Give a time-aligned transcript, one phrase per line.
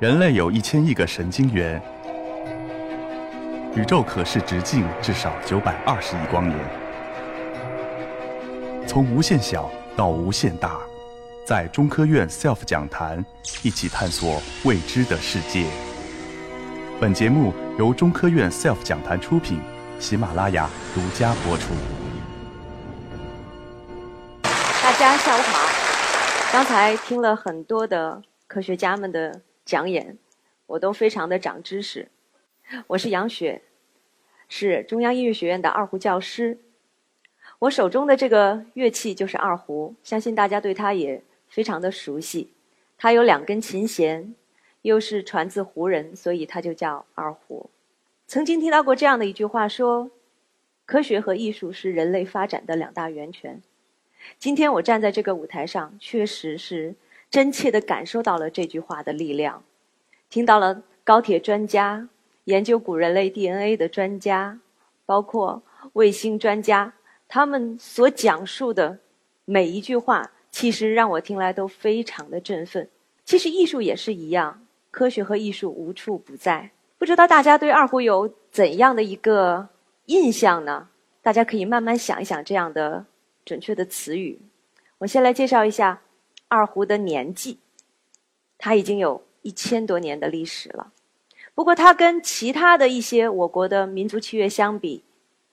[0.00, 1.82] 人类有一千亿个神经元，
[3.74, 6.56] 宇宙可视直径至少九百二十亿光年。
[8.86, 10.78] 从无限小到无限大，
[11.44, 13.24] 在中科院 SELF 讲坛
[13.64, 15.66] 一起探索未知的世界。
[17.00, 19.60] 本节目由中科院 SELF 讲坛出品，
[19.98, 21.74] 喜马拉雅独家播出。
[24.80, 25.68] 大家下午好，
[26.52, 29.40] 刚才听了很多的科学家们的。
[29.68, 30.16] 讲演，
[30.64, 32.08] 我都非常的长知识。
[32.86, 33.60] 我是杨雪，
[34.48, 36.56] 是中央音乐学院的二胡教师。
[37.58, 42.50] 我手中的这个乐器就是二胡，相信大家对它也非常的熟悉。
[42.96, 44.34] 它有两根琴弦，
[44.80, 47.68] 又是传自胡人，所以它就叫二胡。
[48.26, 50.10] 曾经听到过这样的一句话说
[50.86, 53.60] ：“科学和艺术是人类发展的两大源泉。”
[54.40, 56.94] 今天我站在这个舞台上，确实是。
[57.30, 59.62] 真切地感受到了这句话的力量，
[60.30, 62.08] 听到了高铁专家、
[62.44, 64.58] 研究古人类 DNA 的专家，
[65.04, 65.62] 包括
[65.92, 66.94] 卫星专家，
[67.28, 68.98] 他们所讲述的
[69.44, 72.88] 每一句话，其实让我听来都非常的振奋。
[73.24, 76.70] 其实艺术也是一样，科学和艺术无处不在。
[76.96, 79.68] 不知道大家对二胡有怎样的一个
[80.06, 80.88] 印象呢？
[81.20, 83.04] 大家可以慢慢想一想这样的
[83.44, 84.40] 准确的词语。
[84.96, 86.00] 我先来介绍一下。
[86.48, 87.58] 二胡的年纪，
[88.56, 90.92] 它已经有一千多年的历史了。
[91.54, 95.04] 不过，它跟其他的一些我国的民族器乐相比，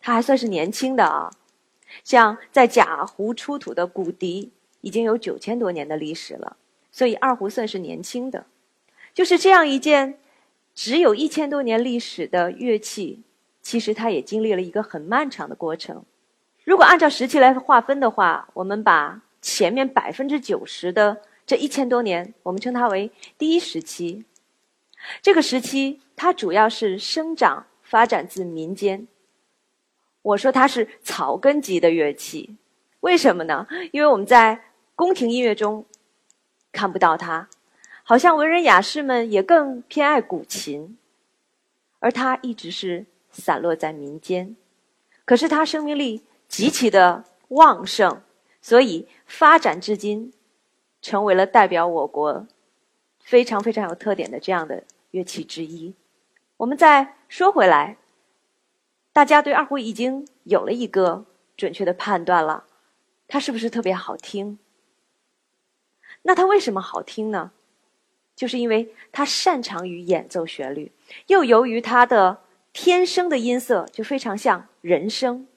[0.00, 1.30] 它还算是年轻的啊。
[2.02, 6.56] 像在贾湖出土的骨笛，已经有九千多年的历史了。
[6.90, 8.46] 所以，二胡算是年轻的。
[9.14, 10.18] 就是这样一件
[10.74, 13.22] 只有一千多年历史的乐器，
[13.62, 16.04] 其实它也经历了一个很漫长的过程。
[16.64, 19.22] 如果按照时期来划分的话，我们把。
[19.40, 24.24] 前面百分之九十的这一千多年，我们称它为第一时期。
[25.22, 29.08] 这个时期，它主要是生长发展自民间。
[30.22, 32.56] 我说它是草根级的乐器，
[33.00, 33.66] 为什么呢？
[33.92, 34.62] 因为我们在
[34.94, 35.86] 宫廷音乐中
[36.70, 37.48] 看不到它，
[38.02, 40.98] 好像文人雅士们也更偏爱古琴，
[41.98, 44.54] 而它一直是散落在民间。
[45.24, 48.20] 可是它生命力极其的旺盛。
[48.62, 50.32] 所以发展至今，
[51.00, 52.46] 成为了代表我国
[53.22, 55.94] 非常非常有特点的这样的乐器之一。
[56.58, 57.96] 我们再说回来，
[59.14, 61.24] 大家对二胡已经有了一个
[61.56, 62.64] 准确的判断了，
[63.26, 64.58] 它是不是特别好听？
[66.22, 67.52] 那它为什么好听呢？
[68.36, 70.92] 就是因为它擅长于演奏旋律，
[71.28, 72.42] 又由于它的
[72.74, 75.48] 天生的音色就非常像人声，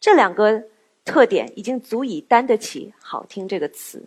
[0.00, 0.68] 这两个。
[1.06, 4.04] 特点已经足以担得起“好听”这个词，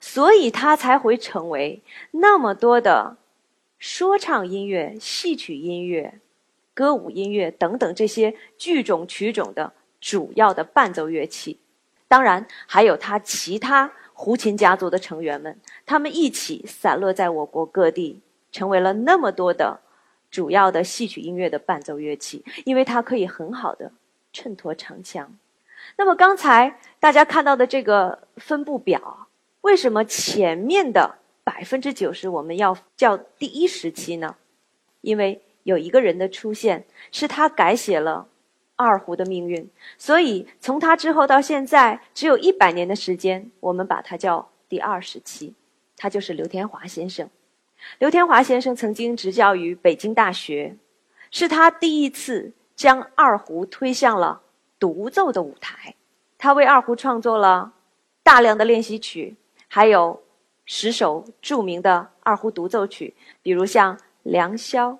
[0.00, 1.82] 所以它才会成为
[2.12, 3.16] 那么多的
[3.78, 6.20] 说唱音乐、戏曲音乐、
[6.72, 11.58] 歌舞音乐等等这些剧种曲种的主要的伴奏乐器。
[12.06, 18.20] 当然，还有它其他胡琴家族的成员们，他们一起散落在我国各地，
[18.52, 19.80] 成为了那么多的
[20.30, 23.92] 主要的戏曲音乐的伴奏乐器，因为它可以很好的
[24.32, 25.36] 衬托长腔。
[25.96, 29.28] 那么刚才大家看到的这个分布表，
[29.62, 34.36] 为什么前面的百分之九十我们要叫第一时期呢？
[35.00, 38.26] 因为有一个人的出现，是他改写了
[38.76, 45.54] 二胡的命运，所以从他之后到现在只有一百年的时间，我们把它叫第二时期。
[45.96, 47.28] 他就是刘天华先生。
[47.98, 50.76] 刘天华先生曾经执教于北京大学，
[51.30, 54.42] 是他第一次将二胡推向了。
[54.78, 55.94] 独奏的舞台，
[56.36, 57.72] 他为二胡创作了
[58.22, 60.22] 大量的练习曲，还有
[60.64, 64.90] 十首著名的二胡独奏曲，比如像《良宵》《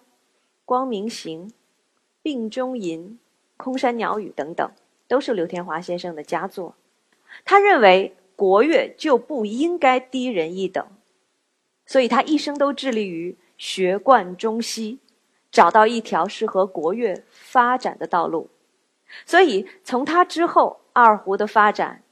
[0.65, 1.49] 光明行》
[2.23, 3.07] 《病中吟》
[3.57, 4.71] 《空山鸟语》等等，
[5.07, 6.75] 都是刘天华先生的佳作。
[7.45, 10.87] 他认为国乐就不应该低人一等，
[11.87, 14.99] 所以他一生都致力于学贯中西，
[15.51, 18.49] 找到一条适合国乐发展的道路。
[19.25, 22.03] 所以，从他之后，二胡的发展，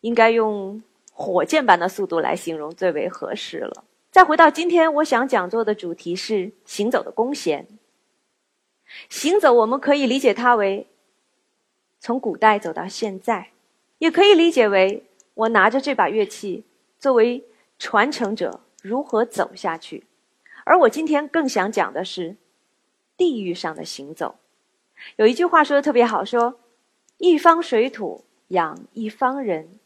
[0.00, 0.82] 应该用
[1.12, 3.84] 火箭般的速度来形容最为合适了。
[4.10, 7.66] 再回到今天，我想讲座的主题是行走的弓弦。
[9.08, 10.86] 行走，我们可以理解它为
[12.00, 13.50] 从古代走到现在，
[13.98, 15.04] 也可以理解为
[15.34, 16.64] 我拿着这把乐器
[16.98, 17.44] 作为
[17.78, 20.06] 传承者如何走下去。
[20.64, 22.36] 而我今天更想讲的是
[23.16, 24.36] 地域上的行走。
[25.16, 26.60] 有一句话说的特别好，说
[27.18, 29.78] “一方水土养一方人”。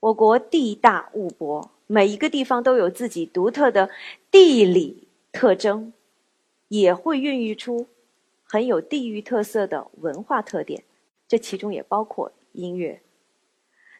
[0.00, 3.90] 我国地大物博，每一个地方都有自己独特的
[4.30, 5.92] 地理特征，
[6.68, 7.86] 也会孕育出
[8.42, 10.84] 很有地域特色的文化特点。
[11.26, 13.00] 这其中也包括音乐。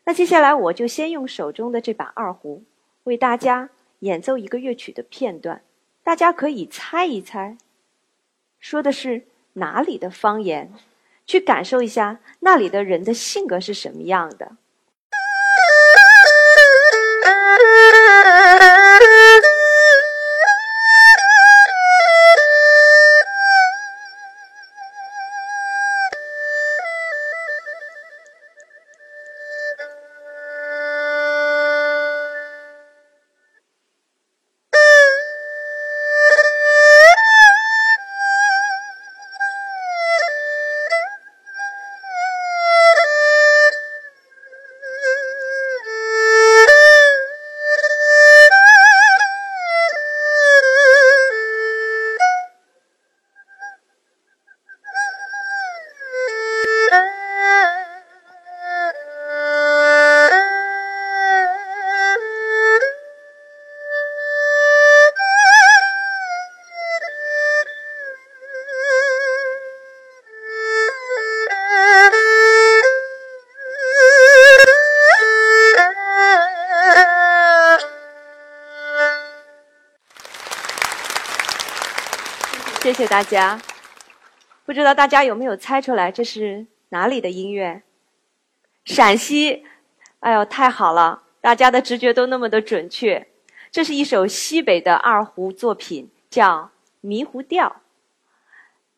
[0.04, 2.62] 那接下来我就先用手中的这把二胡，
[3.04, 5.62] 为大家演奏一个乐曲的片段，
[6.02, 7.56] 大家可以猜一猜，
[8.60, 10.72] 说的是哪里的方言，
[11.26, 14.56] 去感受一下那里的人的性格是什么样的。
[82.94, 83.60] 谢谢大家。
[84.64, 87.82] 不知道大家有没有猜出来这是哪里的音乐？
[88.84, 89.66] 陕西。
[90.20, 91.24] 哎呦，太好了！
[91.40, 93.26] 大家的直觉都那么的准确。
[93.72, 96.56] 这是一首西北的二胡作品，叫
[97.00, 97.68] 《迷糊调》。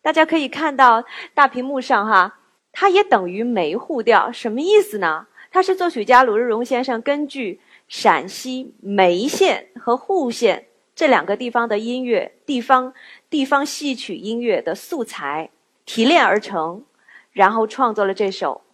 [0.02, 1.02] 大家可以看到
[1.32, 2.38] 大屏幕上哈，
[2.72, 5.26] 它也等于梅沪调，什么意思呢？
[5.50, 10.65] 它是作曲家鲁日荣先生根据陕西眉县和户县。
[10.96, 12.94] 这两个地方的音乐，地方
[13.28, 15.50] 地方戏曲音乐的素材
[15.84, 16.84] 提炼而成，
[17.32, 18.62] 然后创作了这首《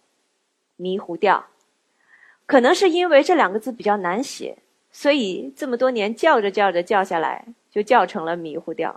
[0.77, 1.47] 迷糊调》。
[2.45, 4.59] 可能是因为这两个字比较难写，
[4.89, 8.91] 所以这么多年叫着叫着叫下来，就叫成了《迷糊调》。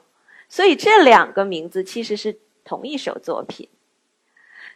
[0.49, 3.69] 所以这两个名字其实是同一首作品。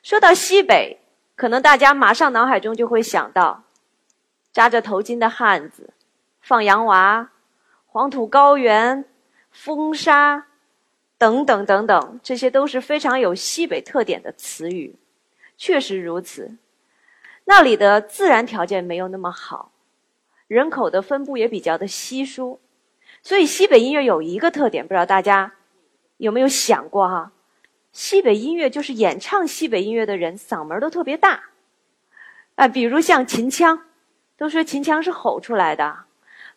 [0.03, 0.99] 说到西北，
[1.37, 3.63] 可能大家马上脑海中就会想到
[4.53, 5.95] 扎着头巾的汉子，
[6.41, 7.31] 放羊娃。
[7.93, 9.05] 黄土高原、
[9.51, 10.47] 风沙
[11.19, 14.95] 等等等等，这些都是非常有西北特点的词语。
[15.57, 16.57] 确实如此，
[17.47, 19.73] 那里的自然条件没有那么好，
[20.47, 22.61] 人口的分布也比较的稀疏，
[23.25, 25.55] 所以西北音乐有一个特点，不知道大家
[26.19, 27.33] 有没有想过哈？
[27.91, 31.43] 西北音乐就是演唱西北音乐的人嗓门都特别大，
[32.55, 33.83] 啊，比如像秦腔，
[34.37, 36.05] 都说秦腔是吼出来的。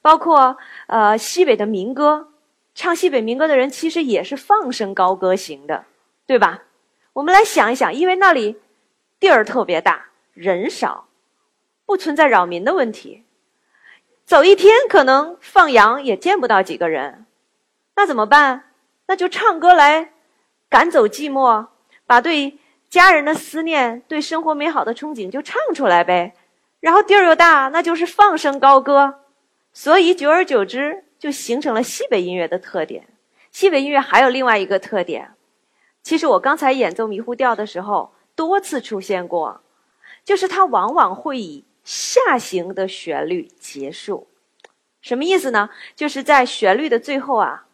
[0.03, 0.57] 包括
[0.87, 2.27] 呃西北的民歌，
[2.75, 5.85] 唱西北民歌的人其实也是放声高歌型的，
[6.27, 6.63] 对吧？
[7.13, 8.59] 我们来想一想，因为那里
[9.19, 11.07] 地儿特别大，人少，
[11.85, 13.23] 不存在扰民的问题。
[14.25, 17.25] 走一天可能放羊也见不到几个人，
[17.95, 18.71] 那怎么办？
[19.07, 20.11] 那就唱歌来
[20.69, 21.67] 赶走寂寞，
[22.05, 22.57] 把对
[22.89, 26.33] 家人的思念、对生活美好的憧憬就唱出来呗。
[26.81, 29.22] 然后地儿又大，那就是放声高歌。
[29.73, 33.07] 所以，久而久之，就形成了西北音乐的特点。
[33.51, 35.33] 西北音乐还有另外一个特点，
[36.01, 39.61] 其实我刚才演奏迷糊调的时候多次出现过，
[40.23, 44.27] 就是它往往会以下行的旋律结束。
[45.01, 45.69] 什么意思呢？
[45.95, 47.65] 就是在旋律的最后啊，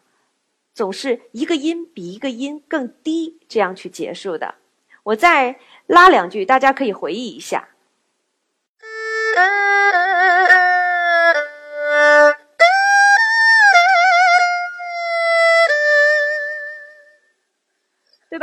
[0.74, 4.56] 总是一个音比一个音更低，这样去结束的。
[5.02, 7.68] 我再拉两句，大家可以回忆一下。
[8.80, 9.69] 对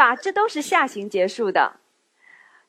[0.07, 0.15] 啊？
[0.15, 1.79] 这都是下行结束的，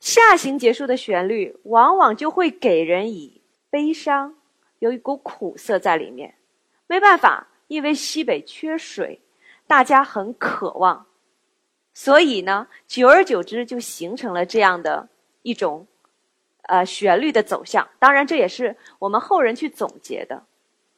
[0.00, 3.40] 下行结束的旋律，往往就会给人以
[3.71, 4.35] 悲伤，
[4.80, 6.35] 有一股苦涩在里面。
[6.88, 9.21] 没办法，因为西北缺水，
[9.66, 11.07] 大家很渴望，
[11.95, 15.09] 所以呢，久而久之就形成了这样的
[15.42, 15.87] 一种，
[16.62, 17.88] 呃，旋律的走向。
[17.99, 20.45] 当然，这也是我们后人去总结的。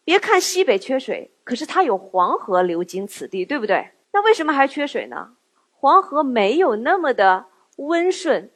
[0.05, 3.91] 别看西北缺水，可是它有黄河流经此地，对不对？
[4.13, 5.37] 那为什么还缺水呢？
[5.81, 7.47] 黄河没有那么的
[7.77, 8.51] 温顺，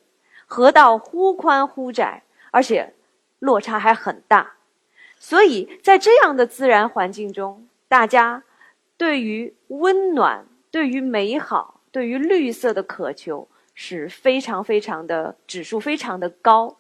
[0.45, 2.93] 河道忽宽忽窄，而且
[3.39, 4.57] 落差还很大，
[5.19, 8.43] 所以在这样的自然环境中，大家
[8.99, 16.77] 对于温暖、对于美好、对于绿色的渴求是非常非常的指数非常的高。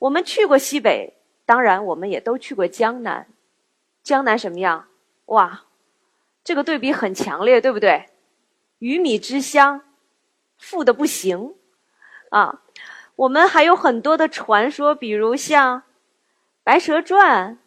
[0.00, 1.14] 我们去过西北，
[1.46, 3.26] 当然我们也都去过江南。
[4.02, 4.88] 江南什么样？
[5.24, 5.62] 哇，
[6.44, 8.10] 这个对比很强烈，对不对？
[8.78, 9.82] 鱼米之乡，
[10.58, 11.54] 富的不行
[12.30, 12.62] 啊。
[13.16, 15.80] 我们还有很多的传说，比如像
[16.62, 17.58] 《白蛇传》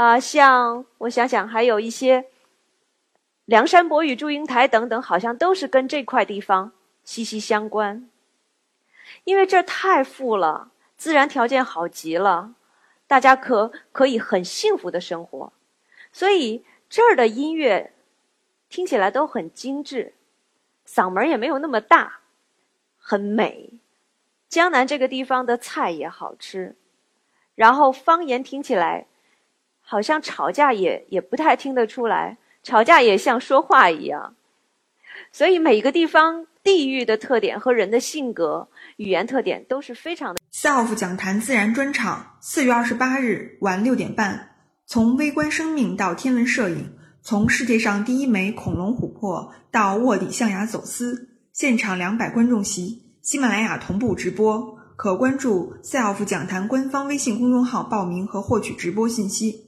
[0.00, 2.26] 啊，像我想想，还有一些
[3.44, 6.72] 梁山伯与祝英台等等，好像都是跟这块地方
[7.04, 8.08] 息息相关。
[9.24, 12.54] 因为这儿太富了，自然条件好极了，
[13.06, 15.52] 大家可可以很幸福的生活，
[16.12, 16.64] 所以。
[16.88, 17.95] 这儿的音乐
[18.68, 20.14] 听起来都很精致，
[20.86, 22.20] 嗓门也没有那么大，
[22.98, 23.70] 很美。
[24.48, 26.76] 江南这个地方的菜也好吃，
[27.54, 29.06] 然后方言听起来
[29.80, 34.34] 好像吵架也也不太听得出来，吵架也像说话一样。
[35.32, 40.40] 所以每个地方地域的特点和人的性格、语言特点都是非常的。
[40.52, 44.54] SELF 讲坛自然专场，四月二十八日晚六点半。
[44.86, 46.96] 从微观生命到天文摄影，
[47.28, 59.65] 从世界上第一枚恐龙琥珀到卧底象牙走私，现场两百观众席，喜马拉雅同步直播，可关注 SELF 讲坛官方微信公众号报名和获取直播信息。